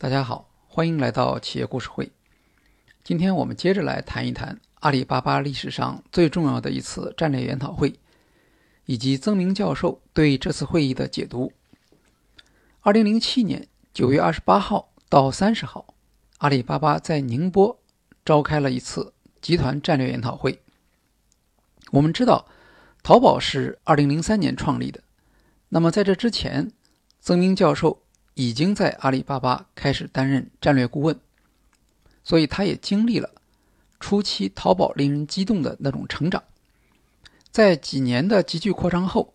[0.00, 2.12] 大家好，欢迎来到企业故事会。
[3.02, 7.98] 今天我们接着来谈一谈阿里巴巴历史上最重要的一次战略研讨会，
[8.84, 11.52] 以及曾明教授对这次会议的解读。
[12.82, 15.84] 二零零七年九月二十八号到三十号，
[16.38, 17.76] 阿里巴巴在宁波
[18.24, 20.62] 召开了一次集团战略研讨会。
[21.90, 22.46] 我们知道，
[23.02, 25.02] 淘宝是二零零三年创立的，
[25.70, 26.70] 那么在这之前，
[27.20, 28.04] 曾明教授。
[28.38, 31.18] 已经在阿里巴巴开始担任战略顾问，
[32.22, 33.28] 所以他也经历了
[33.98, 36.44] 初期淘宝令人激动的那种成长。
[37.50, 39.34] 在几年的急剧扩张后，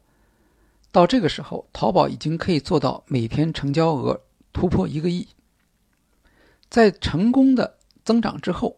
[0.89, 4.21] 到这个时候，淘宝已经可以做到每天成交额
[4.53, 5.27] 突破一个亿。
[6.69, 8.77] 在成功的增长之后，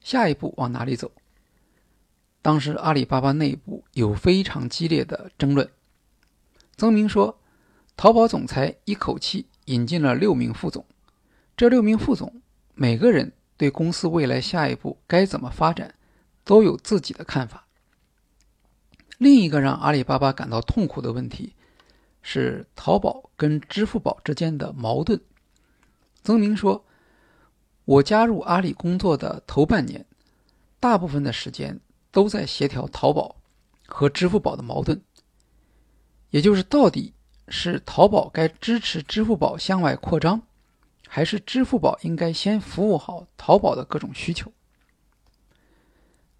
[0.00, 1.12] 下一步往哪里走？
[2.40, 5.70] 当时阿里巴巴内部有非常激烈的争论。
[6.78, 7.38] 曾明说，
[7.94, 9.44] 淘宝总裁一口气。
[9.66, 10.84] 引进了六名副总，
[11.56, 12.40] 这六名副总
[12.74, 15.94] 每个人对公司未来下一步该怎么发展
[16.44, 17.66] 都有自己的看法。
[19.18, 21.54] 另一个让阿里巴巴感到痛苦的问题
[22.22, 25.20] 是淘宝跟支付宝之间的矛盾。
[26.22, 26.84] 曾明说
[27.86, 30.04] ：“我加入阿里工作的头半年，
[30.78, 31.80] 大部分的时间
[32.10, 33.36] 都在协调淘宝
[33.86, 35.00] 和支付宝的矛盾，
[36.30, 37.14] 也就是到底。”
[37.48, 40.42] 是淘宝该支持支付宝向外扩张，
[41.06, 44.52] 还是支付宝应该先服务好淘宝的各种需求？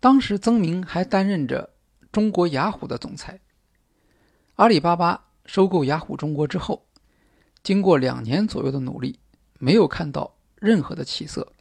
[0.01, 1.71] 当时曾明还担任着
[2.13, 3.41] 中国雅虎的总裁。
[4.57, 6.87] 阿里巴巴收购雅虎中国之后，
[7.63, 9.19] 经过两年左右的努力，
[9.59, 11.53] 没有看到任何的起色。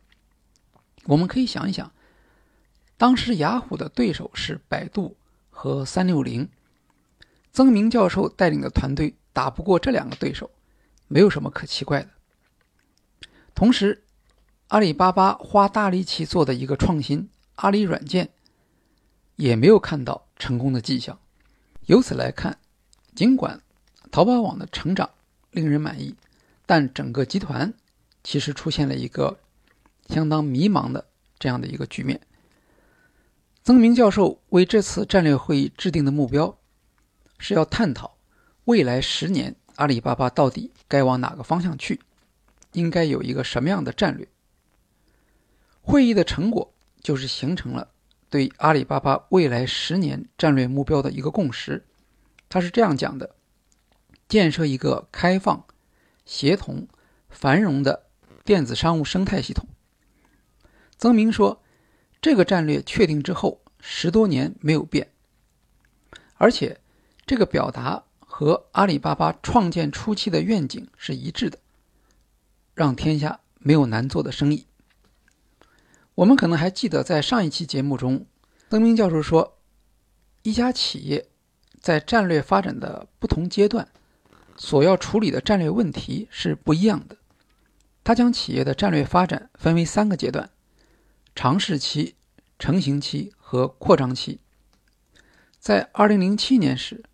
[1.05, 1.91] 我们可以想一想，
[2.97, 5.15] 当时雅虎的对手是百度
[5.49, 6.49] 和三六零，
[7.51, 9.15] 曾明教授带领的团队。
[9.35, 10.49] 打不过这两个对手，
[11.09, 12.09] 没有什么可奇怪的。
[13.53, 14.05] 同时，
[14.69, 18.29] 阿里巴巴花大力气做的一个创新——阿里软件，
[19.35, 21.19] 也没有看到成功的迹象。
[21.87, 22.59] 由此来看，
[23.13, 23.61] 尽管
[24.09, 25.09] 淘宝网的成长
[25.51, 26.15] 令人满意，
[26.65, 27.73] 但整个集团
[28.23, 29.37] 其实出现了一个
[30.07, 31.05] 相当迷茫的
[31.37, 32.21] 这样的一个局面。
[33.65, 36.57] 曾明教授为这次战略会议制定的目标
[37.37, 38.14] 是要探讨。
[38.65, 42.01] 未来十年，阿里巴巴到底该往哪个方向去？
[42.71, 44.27] 应该有一个什么样的战略？
[45.83, 47.91] 会议的成果就是形成了
[48.27, 51.85] 对阿里巴巴未来十年战略目标的一个共识。
[52.49, 53.35] 他是这样讲的：
[54.27, 55.63] 建设一个开放、
[56.25, 56.87] 协同、
[57.29, 58.07] 繁荣的
[58.43, 59.67] 电子商务生态系统。
[60.97, 61.61] 曾明说，
[62.19, 65.11] 这个战略确定之后十多年没有变，
[66.33, 66.79] 而且
[67.27, 68.05] 这个表达。
[68.37, 71.57] 和阿里巴巴创建初期的愿景是一致的，
[72.73, 74.67] 让天下没有难做的生意。
[76.15, 78.25] 我们可能还记得，在上一期节目中，
[78.69, 79.57] 曾明教授说，
[80.41, 81.29] 一家企业
[81.79, 83.87] 在战略发展的不同阶段，
[84.57, 87.15] 所要处理的战略问题是不一样的。
[88.03, 90.49] 他将企业的战略发展分为三个阶段：
[91.35, 92.15] 尝试期、
[92.59, 94.41] 成型期和扩张期。
[95.57, 97.05] 在2007年时。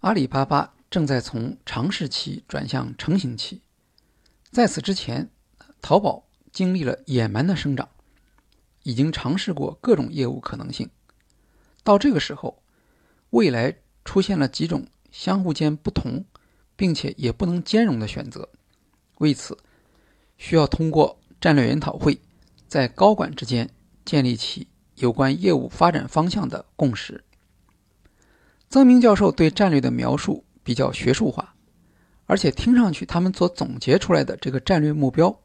[0.00, 3.60] 阿里巴巴正在从尝试期转向成型期，
[4.50, 5.28] 在此之前，
[5.82, 7.86] 淘宝经历了野蛮的生长，
[8.82, 10.88] 已经尝试过各种业务可能性。
[11.84, 12.62] 到这个时候，
[13.28, 16.24] 未来出现了几种相互间不同，
[16.76, 18.48] 并且也不能兼容的选择。
[19.18, 19.58] 为此，
[20.38, 22.18] 需要通过战略研讨会，
[22.66, 23.68] 在高管之间
[24.06, 27.22] 建立起有关业务发展方向的共识。
[28.70, 31.56] 曾明教授对战略的描述比较学术化，
[32.26, 35.40] 而且听上去他们所总结出来的这个战略目标，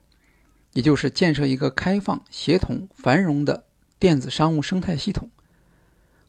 [0.73, 3.65] 也就是建设一个开放、协同、繁荣的
[3.97, 5.31] 电子商务生态系统，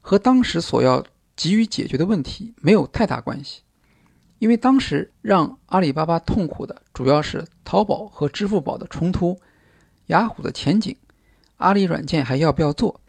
[0.01, 3.61] 和当时所要急于解决的问题没有太大关系。
[4.39, 9.39] 因为当时让阿里巴巴痛苦的主要是淘宝和支付宝的冲突、
[10.07, 10.95] 雅虎的前景、
[11.57, 13.01] 阿里软件还要不要做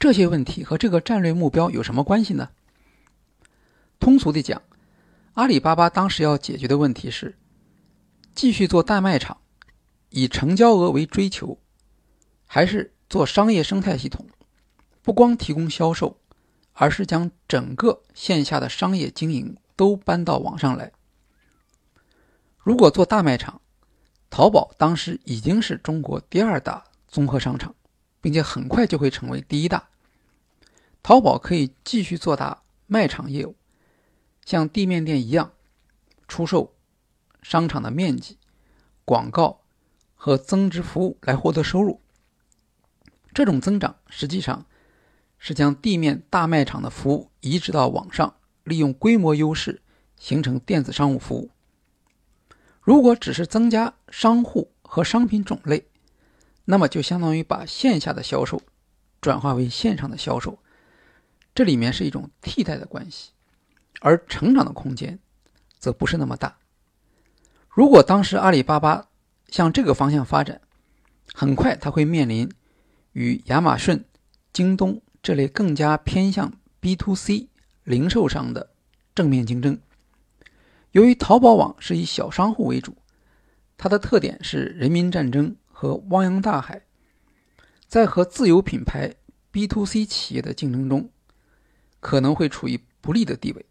[0.00, 2.48] 这些问题和这个战略目标有什么关系呢？
[4.02, 4.60] 通俗地讲，
[5.34, 7.38] 阿里巴巴当时要解决的问题是：
[8.34, 9.38] 继续做大卖场，
[10.08, 11.56] 以成交额为追求，
[12.44, 14.26] 还是做商业生态系统，
[15.02, 16.18] 不光提供销售，
[16.72, 20.90] 而是将整个线下的商业经营都搬到网上来。
[22.58, 23.60] 如果做大卖场，
[24.30, 27.72] 淘宝当时已经是中国第二大综合商场，
[28.20, 29.90] 并且很快就会成为第一大。
[31.04, 33.54] 淘宝可以继续做大卖场业务。
[34.44, 35.52] 像地面店一样，
[36.28, 36.74] 出售
[37.42, 38.38] 商场的面积，
[39.04, 39.60] 广告
[40.14, 42.00] 和增值服务来获得收入。
[43.34, 44.66] 这种增长实际上
[45.38, 49.80] 是将地面大卖场的服务移植到网上，利用规模优势
[50.18, 51.50] 形成电子商务服务。
[52.80, 55.86] 如果只是增加商户和商品种类，
[56.64, 58.60] 那么就相当于把线下的销售
[59.20, 60.58] 转化为线上的销售，
[61.54, 63.30] 这里面是一种替代的关系，
[64.02, 65.18] 而成长的空间
[65.78, 66.58] 则不是那么大。
[67.68, 69.08] 如果当时阿里巴巴
[69.48, 70.60] 向这个方向发展，
[71.32, 72.50] 很快它会面临
[73.12, 74.04] 与亚马逊、
[74.52, 77.48] 京东这类更加偏向 B to C
[77.84, 78.70] 零售商的
[79.14, 79.78] 正面竞争。
[80.90, 82.96] 由于淘宝网是以小商户为主，
[83.78, 86.82] 它的特点是人民战争和汪洋大海，
[87.86, 89.14] 在和自有品牌
[89.50, 91.08] B to C 企业的竞争中，
[92.00, 93.64] 可能会处于不利的地位，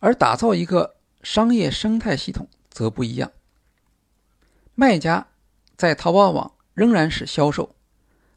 [0.00, 0.96] 而打造一个。
[1.20, 3.32] 商业生态系统则不一样。
[4.76, 5.26] 卖家
[5.76, 7.74] 在淘宝网仍然是销售，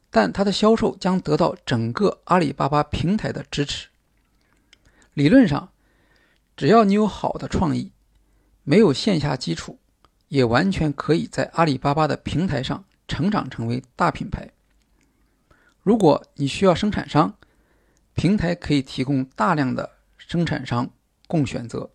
[0.10, 3.90] 但他的销售将得到整个阿里巴巴平台的支持。
[5.14, 5.72] 理论上，
[6.58, 7.92] 只要你有好的创意，
[8.64, 9.78] 没有线下基础，
[10.30, 14.50] 也完全可以在阿里巴巴的平台上成长成为大品牌。
[15.84, 17.38] 如果你需要生产商，
[18.16, 20.90] 平台可以提供大量的生产商
[21.32, 21.90] 供选择。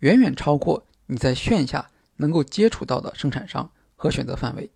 [0.00, 4.70] 远远超过你在线下能够接触到的生产商和选择范围。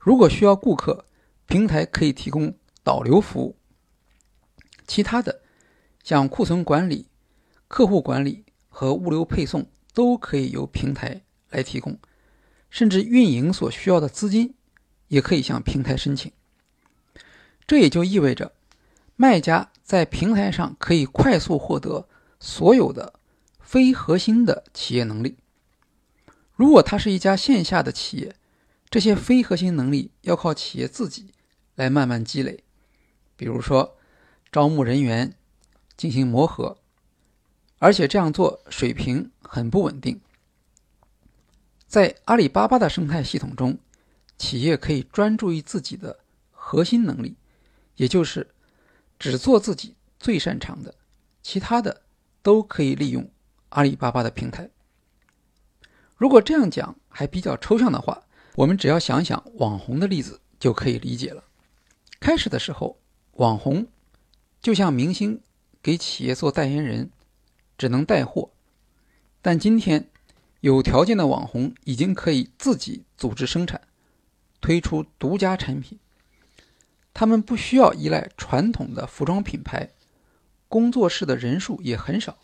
[0.00, 1.04] 如果需要顾客，
[1.46, 2.52] 平台可以提供
[2.82, 3.54] 导流服务。
[4.88, 5.42] 其他的，
[6.02, 7.06] 像库存管理、
[7.68, 11.96] 客户管理和物流配送，都可以由平台来提供。
[12.68, 14.56] 甚至运营所需要的资金，
[15.06, 16.32] 也可以向平台申请。
[17.68, 18.52] 这也就意味着，
[19.14, 22.08] 卖家在平台上可以快速获得
[22.44, 23.14] 所有的。
[23.74, 25.36] 非核心的企业能力，
[26.54, 28.36] 如果它是一家线下的企业，
[28.88, 31.32] 这些非核心能力要靠企业自己
[31.74, 32.62] 来慢慢积累，
[33.36, 33.96] 比如说
[34.52, 35.34] 招募人员、
[35.96, 36.76] 进行磨合，
[37.78, 40.20] 而且这样做水平很不稳定。
[41.88, 43.78] 在阿里巴巴的生态系统中，
[44.38, 46.20] 企业可以专注于自己的
[46.52, 47.34] 核心能力，
[47.96, 48.54] 也就是
[49.18, 50.94] 只做自己最擅长的，
[51.42, 52.02] 其他的
[52.44, 53.28] 都可以利用。
[53.70, 54.70] 阿里巴巴的平台，
[56.16, 58.22] 如果这样讲还比较抽象的话，
[58.54, 61.42] 我们只要想想网红的例子就可以理解了。
[62.20, 63.00] 开始的时候，
[63.32, 63.88] 网红
[64.62, 65.40] 就像明星
[65.82, 67.10] 给企业做代言人，
[67.76, 68.50] 只能带货；
[69.42, 70.08] 但今天，
[70.60, 73.80] 有条件的网红已经可以自己组织生产，
[74.60, 75.98] 推出独家产品。
[77.12, 79.90] 他们不需要依赖传统的服装品牌，
[80.74, 82.36] 工作室的人数也很少。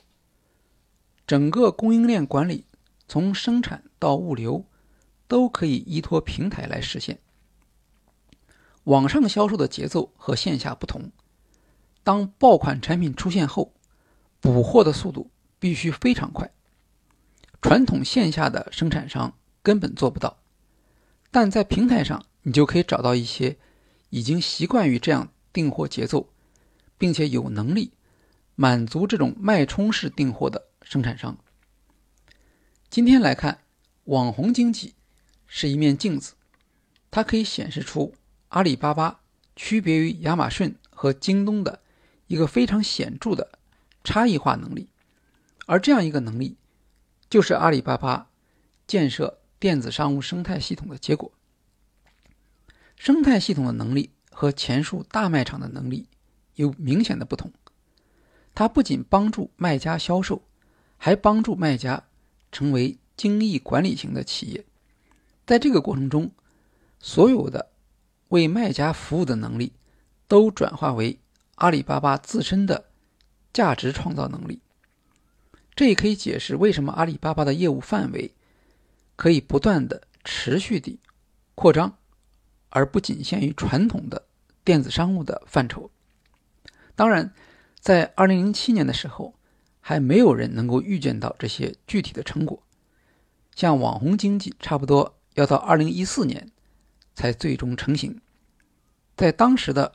[1.27, 2.65] 整个供应链管理，
[3.09, 4.67] 从生产到物流，
[5.27, 7.19] 都可以依托平台来实现。
[8.85, 11.11] 网上销售的节奏和线下不同，
[12.05, 13.75] 当爆款产品出现后，
[14.38, 15.29] 补货的速度
[15.59, 16.53] 必须非常快，
[17.61, 20.38] 传统线下的生产商根本做不到。
[21.32, 23.59] 但在平台上，你就可以找到一些
[24.11, 26.29] 已经习惯于这样订货节奏，
[26.97, 27.91] 并且有能力
[28.60, 30.67] 满足这种脉冲式订货的。
[30.82, 31.38] 生产商。
[32.90, 33.60] 今天来看，
[34.05, 34.93] 网红经济
[35.46, 36.34] 是一面镜子，
[37.10, 38.14] 它可以显示出
[38.48, 39.22] 阿里巴巴
[39.56, 41.81] 区别于亚马逊和京东的
[42.26, 43.58] 一个非常显著的
[44.05, 44.90] 差异化能力。
[45.64, 46.58] 而这样一个能力，
[47.31, 48.29] 就是阿里巴巴
[48.86, 51.32] 建设电子商务生态系统的结果。
[52.94, 56.08] 生态系统的能力和前述大卖场的能力
[56.56, 57.50] 有明显的不同。
[58.54, 60.42] 它不仅帮助卖家销售。
[61.02, 62.04] 还帮助卖家
[62.52, 64.66] 成为精益管理型的企业，
[65.46, 66.30] 在这个过程中，
[66.98, 67.70] 所有的
[68.28, 69.72] 为卖家服务的能力
[70.28, 71.19] 都转化为
[71.54, 72.84] 阿里巴巴自身的
[73.50, 74.60] 价值创造能力。
[75.74, 78.34] 这也可以解释为什么阿里巴巴的业务范围
[79.16, 80.98] 可以不断的持续地
[81.54, 81.96] 扩张，
[82.69, 84.26] 而不仅限于传统的
[84.62, 85.90] 电子商务的范畴。
[86.94, 87.32] 当然，
[87.81, 89.34] 在二零零七年的时候。
[89.82, 92.63] 还没有人能够预见到这些具体的成果，
[93.56, 96.53] 像网红经济，差不多要到二零一四年
[97.15, 98.20] 才最终成型。
[99.17, 99.94] 在当时的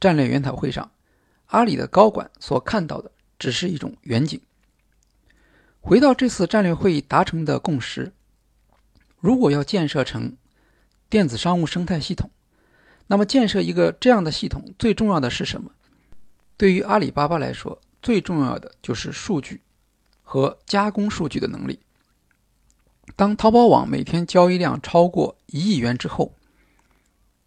[0.00, 0.90] 战略研讨会上，
[1.46, 4.38] 阿里的高管所看到的只是一种远景。
[5.80, 8.12] 回到这次战略会议达成的共识，
[9.20, 10.36] 如果要建设成
[11.08, 12.28] 电子商务生态系统，
[13.06, 15.70] 那么建设一个这样的系统最重要的是什么？
[16.56, 19.60] 对于阿里巴巴来说，最重要的就是数据
[20.22, 21.80] 和加工数据的能力。
[23.16, 26.34] 当淘宝网每天交易量超过一亿元之后，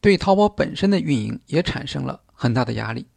[0.02, 3.08] 对淘宝本身的运营也产生了很大的压力，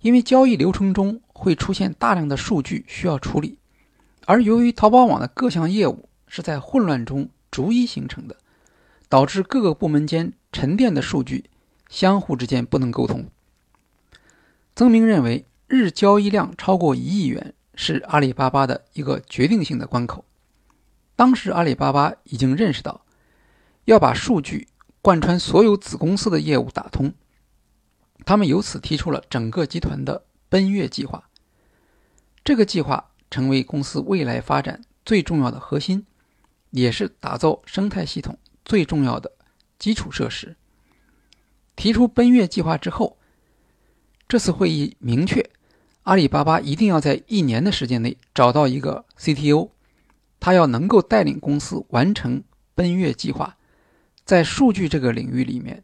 [0.00, 3.58] 因为交易流程中会出现大量的数据需要处理，
[4.26, 8.36] 而由于淘宝网的各项业务是在混乱中逐一形成的，
[9.08, 11.50] 导致各个部门间沉淀的数据
[11.88, 13.28] 相互之间不能沟通。
[14.78, 20.24] 曾明认为，日交易量超过一亿元是阿里巴巴的一个决定性的关口。
[21.16, 23.04] 当时，阿里巴巴已经认识到，
[23.86, 24.68] 要把数据
[25.02, 27.12] 贯穿所有子公司的业务打通。
[28.24, 31.28] 他们由此提出了整个集团的奔月计划。
[32.44, 36.06] 这个计划成为公司未来发展最重要的核心，
[36.70, 39.32] 也是打造生态系统最重要的
[39.76, 40.54] 基础设施。
[41.74, 43.17] 提出奔月计划之后，
[44.28, 45.48] 这次会议明确，
[46.02, 49.70] 阿里巴巴一定要在一年的时间内找到一个 CTO。
[50.38, 52.44] 他要能够带领公司完成
[52.74, 53.56] 奔月计划，
[54.26, 55.82] 在数据这个领域里面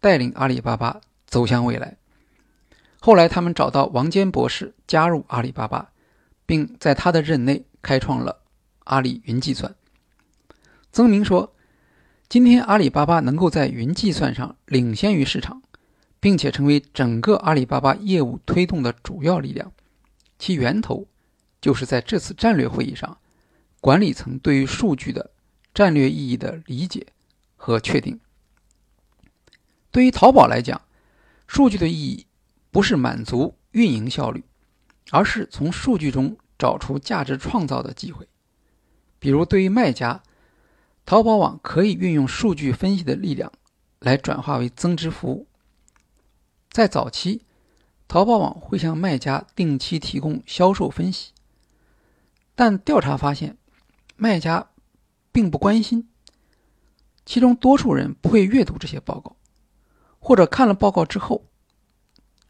[0.00, 1.96] 带领阿里巴巴走向未来。
[3.00, 5.92] 后来，他们找到王坚博士加入阿里巴巴，
[6.44, 8.42] 并在他的任内开创了
[8.80, 9.72] 阿里云计算。
[10.90, 11.54] 曾明说
[12.28, 15.62] ：“今天阿里巴巴能够在云计算上领先于市场，
[16.24, 19.70] 并且成为整个阿里巴巴业务推动的主要力量，
[20.38, 21.06] 其源头
[21.60, 23.18] 就是在这次战略会议上。”
[23.78, 25.32] 管理层对于数据的
[25.74, 27.08] 战略意义的理解
[27.56, 28.18] 和确定。
[29.90, 30.80] 对于淘宝来讲，
[31.46, 32.26] 数据的意义
[32.70, 34.42] 不是满足运营效率，
[35.10, 38.26] 而是从数据中找出价值创造的机会。
[39.18, 40.22] 比如，对于卖家，
[41.04, 43.52] 淘宝网可以运用数据分析的力量
[43.98, 45.46] 来转化为增值服务。
[46.74, 47.42] 在早期，
[48.08, 51.30] 淘宝网会向卖家定期提供销售分析，
[52.56, 53.56] 但调查发现。
[54.16, 54.70] 卖家
[55.30, 56.08] 并不关心，
[57.24, 59.36] 其中多数人不会阅读这些报告，
[60.18, 61.44] 或者看了报告之后，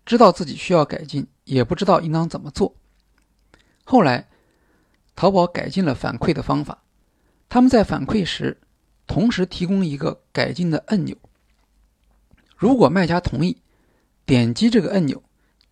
[0.06, 2.74] 知道自己需要改进，也不知道应当怎么做。
[3.84, 4.28] 后来，
[5.14, 6.82] 淘宝改进了反馈的方法，
[7.50, 8.58] 他们在反馈时
[9.06, 11.14] 同时提供一个改进的按钮，
[12.56, 13.60] 如果卖家同意，
[14.26, 15.22] 点击这个按钮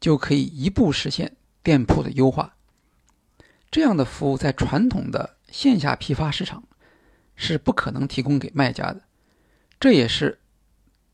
[0.00, 2.56] 就可以一步实现店铺的优化。
[3.71, 5.37] 这样的服务在传统的。
[5.52, 6.64] 线下批发市场
[7.37, 9.02] 是不可能提供给卖家的，
[9.78, 10.40] 这也是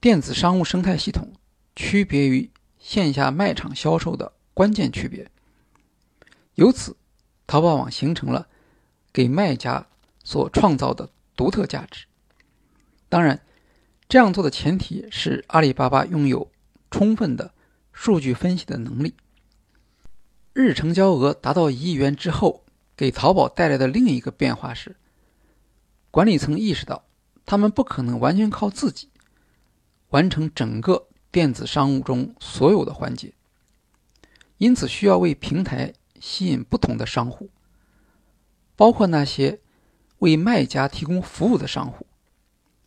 [0.01, 1.33] 电子商务生态系统
[1.75, 5.29] 区别于线下卖场销售的关键区别。
[6.55, 6.97] 由此，
[7.49, 8.47] 淘宝网形成了
[9.13, 9.89] 给卖家
[10.23, 12.07] 所创造的独特价值。
[13.09, 13.43] 当然，
[14.09, 16.49] 这样做的前提是阿里巴巴拥有
[16.91, 17.53] 充分的
[17.93, 19.15] 数据分析的能力。
[20.53, 22.65] 日成交额达到一亿元之后。
[22.99, 24.97] 给淘宝带来的另一个变化是，
[26.11, 27.05] 管理层意识到
[27.47, 29.09] 他们不可能完全靠自己
[30.09, 33.33] 完成整个电子商务中所有的环节，
[34.57, 37.51] 因此需要为平台吸引不同的商户，
[38.75, 39.61] 包括那些
[40.19, 42.05] 为卖家提供服务的商户。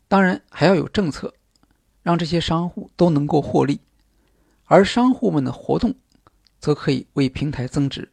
[0.10, 1.34] 当然，还要有政策，
[2.04, 3.80] 让这些商户都能够获利，
[4.72, 5.94] 而商户们的活动
[6.58, 8.10] 则可以为平台增值，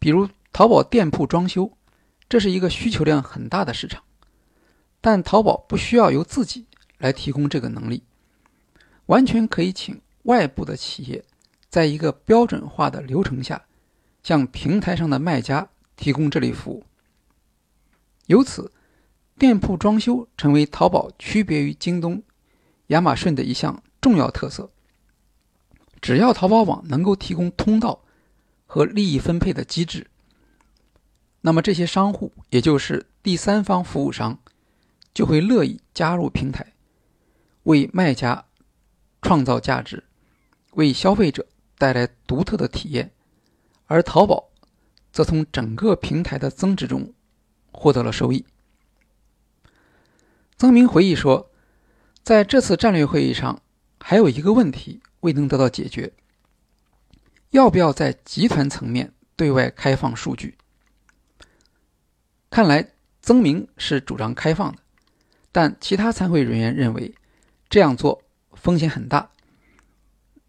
[0.00, 0.28] 比如。
[0.50, 1.70] 淘宝店铺装修，
[2.28, 4.02] 这是一个需求量很大的市场，
[5.00, 6.66] 但淘宝不需要由自己
[6.96, 8.02] 来提供这个能力，
[9.06, 11.24] 完全可以请外部的企业，
[11.68, 13.62] 在一个标准化的流程下，
[14.24, 16.84] 向平台上的卖家提供这类服务。
[18.26, 18.72] 由此，
[19.38, 22.20] 店铺装修成为淘宝区别于京东、
[22.88, 24.68] 亚马逊的一项重要特色。
[26.00, 28.02] 只要淘宝网能够提供通道
[28.66, 30.06] 和利益分配的机制。
[31.40, 34.38] 那么这些商户，也就是第三方服务商，
[35.14, 36.74] 就会乐意加入平台，
[37.62, 38.44] 为卖家
[39.22, 40.04] 创造价值，
[40.72, 41.46] 为消费者
[41.78, 43.12] 带来独特的体验，
[43.86, 44.50] 而淘宝
[45.12, 47.12] 则从整个平台的增值中
[47.70, 48.44] 获得了收益。
[50.56, 51.50] 曾明回忆说，
[52.24, 53.62] 在这次战略会议上，
[54.00, 56.12] 还有一个问题未能得到解决：
[57.50, 60.56] 要不要在集团层面对外开放数据？
[62.50, 64.78] 看来曾明是主张开放的，
[65.52, 67.14] 但其他参会人员认为
[67.68, 68.22] 这样做
[68.52, 69.30] 风险很大，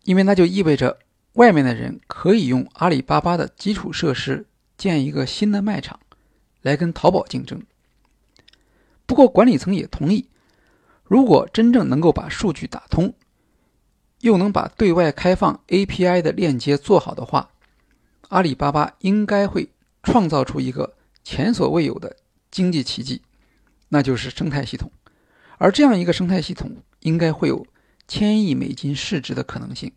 [0.04, 1.00] 因为那就意味着
[1.34, 4.48] 外面的人可以用阿里巴巴的基础设施
[4.78, 6.00] 建一个新的卖场，
[6.62, 7.62] 来跟淘宝竞争。
[9.06, 10.30] 不过管理层也同意，
[11.04, 13.14] 如果真正能够把数据打通，
[14.22, 17.52] 又能把对外开放 API 的链接做好的话，
[18.30, 19.70] 阿里巴巴应该会
[20.04, 20.96] 创造出一个。
[21.22, 22.16] 前所未有的
[22.50, 23.22] 经济奇迹，
[23.90, 24.92] 那就是生态系统。
[25.60, 27.68] 而这样一个生态系统，应该会有
[28.08, 29.92] 千亿美金市值的可能性。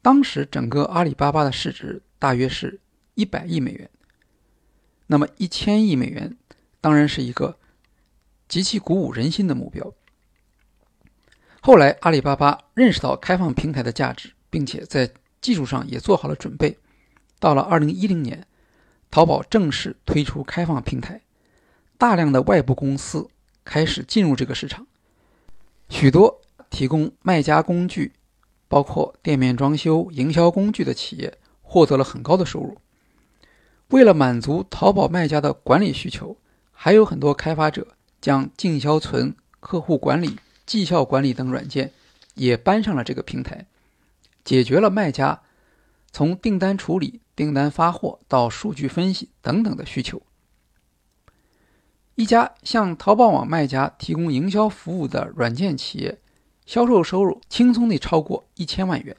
[0.00, 2.80] 当时整个阿里巴巴的市值大约是
[3.16, 3.90] 一百亿美元，
[5.08, 6.38] 那么一千亿美元
[6.80, 7.58] 当然是一个
[8.48, 9.92] 极其鼓舞人心的目标。
[11.60, 16.78] 后来阿里巴巴认识到开放平台的价值，并且在技术上也做好了准备。
[17.38, 18.46] 到了二零一零年，
[19.10, 21.20] 淘宝正式推出开放平台，
[21.98, 23.28] 大量的外部公司
[23.64, 24.86] 开始进入这个市场，
[25.88, 28.12] 许多提供卖家工具。
[28.68, 32.78] 包括店面装修、营销工具的企业获得了很高的收入。
[33.88, 36.36] 为了满足淘宝卖家的管理需求，
[36.70, 37.88] 还有很多开发者
[38.20, 40.36] 将进销存、客户管理、
[40.70, 41.90] 绩效管理等软件
[42.34, 43.66] 也搬上了这个平台，
[44.44, 45.42] 解决了卖家
[46.12, 50.22] 从订单处理、订单发货到数据分析等等的需求。
[52.14, 56.20] 一家向淘宝网卖家提供营销服务的软件企业。
[56.66, 59.16] 销售收入轻松地超过一千万元。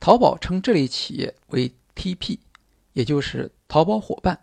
[0.00, 2.40] 淘宝称这类企业为 TP，
[2.92, 4.40] 也就是淘宝伙伴。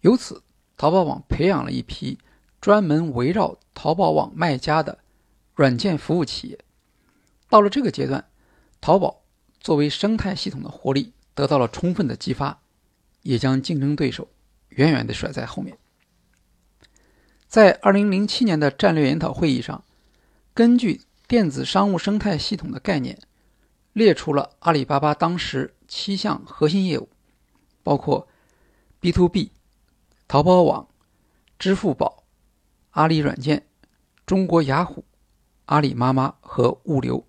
[0.00, 0.42] 由此，
[0.78, 2.16] 淘宝网培养了一批
[2.60, 4.98] 专门围绕淘宝网卖家的
[5.54, 6.58] 软件服务企业。
[7.48, 8.24] 到了这个阶段，
[8.80, 9.22] 淘宝
[9.60, 12.60] 作为生态系统的活力得到了充分的激发，
[13.22, 14.28] 也将竞争对手
[14.68, 15.78] 远远地甩在后面。
[17.48, 19.82] 在二零零七年的战略研讨会议上。
[20.54, 23.16] 根据电子商务生态系统的概念，
[23.92, 27.08] 列出了阿里巴巴当时七项核心业务，
[27.84, 28.26] 包括
[28.98, 29.52] B to B、
[30.26, 30.88] 淘宝网、
[31.56, 32.17] 支付宝、
[32.98, 33.64] 阿里软件、
[34.26, 35.04] 中国雅虎、
[35.66, 37.24] 阿里妈妈和物流。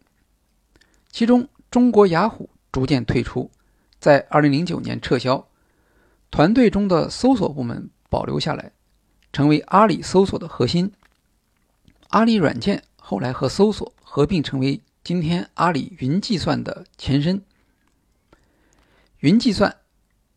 [1.12, 3.52] 其中，中国雅虎逐渐退出，
[4.00, 5.48] 在2009年撤销，
[6.32, 8.72] 团队中的搜索部门保留下来，
[9.32, 10.92] 成为阿里搜索的核心。
[12.08, 12.84] 阿里软件。
[12.98, 17.44] 后来和搜索合并成为今天阿里云计算的前身。
[19.20, 19.78] 云计算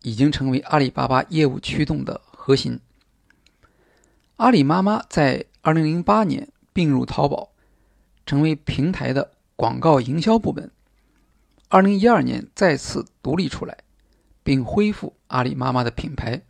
[0.02, 2.80] 已经成为阿里巴巴业务驱动的核心。
[4.36, 7.52] 阿里妈妈在二零零八年并入淘宝，
[8.26, 10.70] 成为平台的广告营销部门。
[11.68, 13.78] 二零一二年再次独立出来，
[14.42, 16.42] 并恢复阿里妈妈的品牌。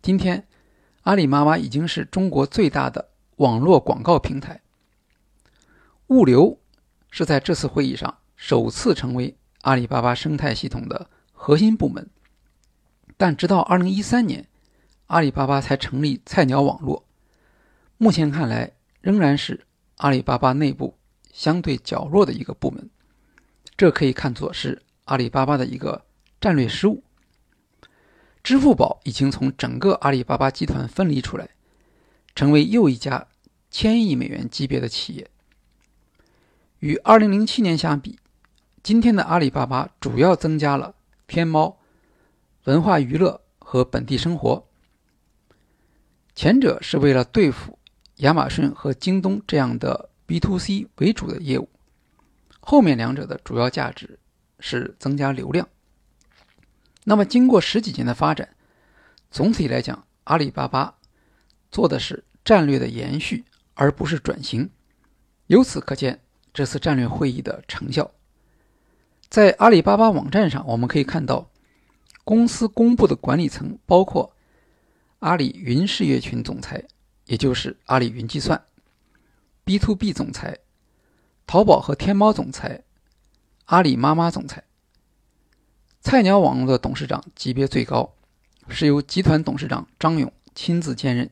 [0.00, 0.46] 今天，
[1.02, 4.60] 阿里妈妈已经是中国最大的网络广告平台。
[6.08, 6.60] 物流
[7.10, 12.08] 是在这次会议上首次成为阿里巴巴生态系统的核心部门，
[13.16, 14.46] 但直到2013年，
[15.06, 17.05] 阿里巴巴才成立菜鸟网络。
[17.98, 20.98] 目前看来，仍然是阿里巴巴内部
[21.32, 22.90] 相对较弱的一个部门，
[23.76, 26.04] 这可以看作是阿里巴巴的一个
[26.40, 27.02] 战略失误。
[28.42, 31.48] 支付宝已经从整个阿里巴巴集团分离出来，
[32.34, 33.26] 成为又一家
[33.70, 35.30] 千亿美元级别的企业。
[36.80, 38.18] 与2007年相比，
[38.82, 40.94] 今天的阿里巴巴主要增加了
[41.26, 41.78] 天猫、
[42.64, 44.68] 文化娱乐和本地生活。
[46.34, 47.75] 前者是为了对付
[48.16, 51.68] 亚马逊和京东这样的 B to C 为主的业务，
[52.60, 54.18] 后面两者的主要价值
[54.60, 55.68] 是增加流量。
[57.04, 58.48] 那么，经过十几年的发展，
[59.30, 60.96] 总体来讲，阿里巴巴
[61.70, 64.70] 做的是战略的延续，而不是转型。
[65.46, 66.20] 由此可见。
[66.54, 68.10] 这次战略会议的成效，
[69.28, 71.50] 在阿里巴巴网站上，我们可以看到，
[72.24, 74.34] 公司公布的管理层包括
[75.18, 76.82] 阿里云事业群总裁，
[77.26, 78.64] 也就是阿里云计算
[79.64, 80.58] ；B to B 总裁，
[81.46, 82.82] 淘宝和天猫总裁，
[83.66, 84.64] 阿里妈妈总裁。
[86.00, 88.14] 菜鸟网络的董事长级别最高，
[88.68, 91.30] 是由集团董事长张勇亲自兼任，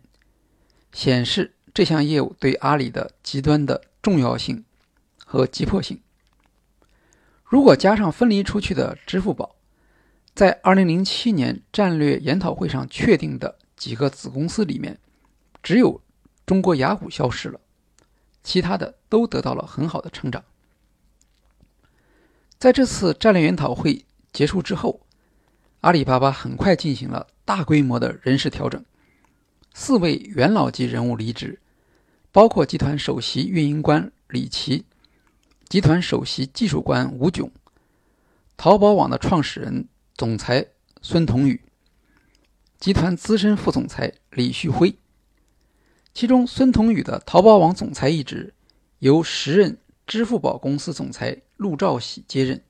[0.92, 4.64] 显示这项业务对阿里的极端的重要性。
[5.26, 6.00] 和急迫性。
[7.42, 9.56] 如果加上分离出去的支付宝，
[10.32, 15.00] 在2007年战略研讨会上确定的几个子公司里面，
[15.64, 16.02] 只有
[16.44, 17.58] 中国雅虎消失了，
[18.42, 20.44] 其他的都得到了很好的成长。
[22.58, 25.00] 在这次战略研讨会结束之后，
[25.80, 28.84] 阿里巴巴很快进行了大规模的人事调整，
[29.72, 31.58] 四位元老级人物离职，
[32.30, 34.84] 包括集团首席运营官李琦。
[35.70, 37.50] 集团首席技术官吴炯，
[38.58, 40.66] 淘宝网的创始人、总裁
[41.00, 41.62] 孙彤宇，
[42.78, 44.98] 集团资深副总裁李旭辉。
[46.14, 48.54] 其中，孙彤宇的淘宝网总裁一职
[49.00, 52.62] 由时任支付宝公司总裁陆兆禧接任，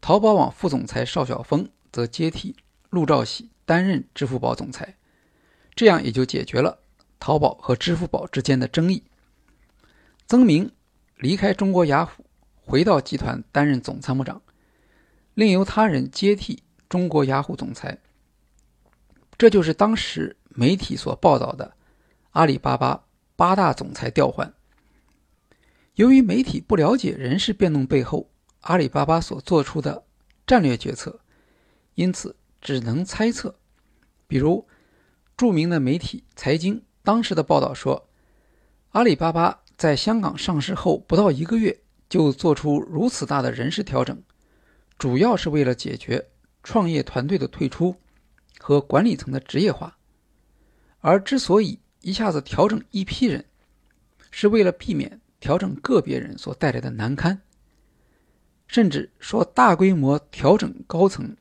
[0.00, 2.54] 淘宝网副总裁邵晓峰则接替
[2.90, 4.96] 陆兆禧担任支付宝总裁。
[5.74, 6.78] 这样也就解决了
[7.18, 9.02] 淘宝和支付宝之间的争议。
[10.28, 10.70] 曾明
[11.16, 14.40] 离开中国雅虎，回到集团担任总参谋长，
[15.34, 17.98] 另由他人接替中国雅虎总裁。
[19.36, 21.74] 这就是当时媒体所报道的
[22.32, 24.52] 阿里巴巴八大总裁调换。
[25.94, 30.04] 由于媒体不了解人事变动背后阿里巴巴所做出的
[30.46, 31.20] 战略决策，
[31.94, 33.58] 因此只能猜测。
[34.26, 34.66] 比如，
[35.36, 38.08] 著名的媒体《财经》当时的报道说，
[38.90, 39.60] 阿里巴巴。
[39.74, 44.22] 在香港上市后不到一个月，就做出如此大的人事调整，
[44.96, 46.28] 主要是为了解决
[46.62, 47.96] 创业团队的退出
[48.60, 49.98] 和管理层的职业化。
[51.00, 53.44] 而之所以一下子调整一批人，
[54.30, 57.40] 是为了避免调整个别人所带来的难堪。
[58.66, 61.36] 甚至说大规模调整高层，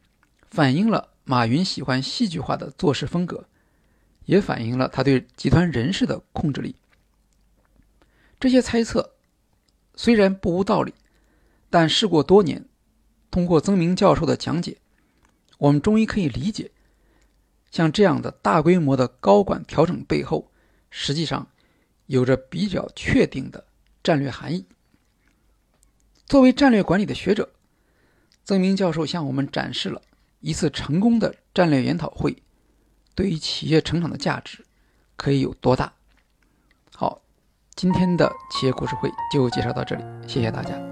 [0.49, 3.47] 反映了马云喜欢戏剧化的做事风格，
[4.25, 6.75] 也反映了他对集团人事的控制力。
[8.39, 9.13] 这些猜测
[9.95, 10.93] 虽然不无道理，
[11.69, 12.65] 但事过多年，
[13.29, 14.77] 通过曾明教授的讲解，
[15.57, 16.71] 我们终于可以理解，
[17.71, 20.50] 像这样的大规模的高管调整背后，
[20.91, 21.47] 实际上
[22.05, 23.65] 有着比较确定的
[24.03, 24.63] 战略含义。
[26.27, 27.49] 作为战略管理的学者，
[28.45, 29.99] 曾明教授向我们展示了
[30.41, 32.43] 一次成功的战略研讨会
[33.15, 34.63] 对于企业成长的价值
[35.15, 35.91] 可以有多大。
[36.93, 37.19] 好。
[37.73, 40.90] 今天的企业故事会就介绍到这里，谢谢大家。